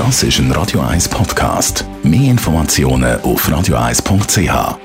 [0.00, 1.84] Das ist ein Radio 1 Podcast.
[2.02, 4.78] Mehr Informationen auf radio1.ch.